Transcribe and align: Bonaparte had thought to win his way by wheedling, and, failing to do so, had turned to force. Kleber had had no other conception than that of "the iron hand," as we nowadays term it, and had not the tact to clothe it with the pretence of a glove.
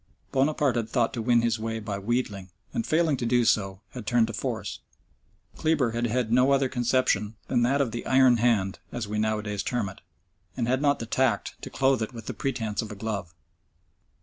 Bonaparte 0.31 0.77
had 0.77 0.89
thought 0.89 1.13
to 1.13 1.21
win 1.21 1.43
his 1.43 1.59
way 1.59 1.79
by 1.79 1.99
wheedling, 1.99 2.49
and, 2.73 2.87
failing 2.87 3.17
to 3.17 3.25
do 3.27 3.45
so, 3.45 3.81
had 3.91 4.07
turned 4.07 4.25
to 4.25 4.33
force. 4.33 4.79
Kleber 5.57 5.91
had 5.91 6.07
had 6.07 6.31
no 6.31 6.53
other 6.53 6.67
conception 6.67 7.35
than 7.49 7.61
that 7.61 7.81
of 7.81 7.91
"the 7.91 8.07
iron 8.07 8.37
hand," 8.37 8.79
as 8.91 9.07
we 9.07 9.19
nowadays 9.19 9.61
term 9.61 9.89
it, 9.89 10.01
and 10.57 10.67
had 10.67 10.81
not 10.81 10.97
the 10.97 11.05
tact 11.05 11.53
to 11.61 11.69
clothe 11.69 12.01
it 12.01 12.13
with 12.13 12.25
the 12.25 12.33
pretence 12.33 12.81
of 12.81 12.91
a 12.91 12.95
glove. 12.95 13.35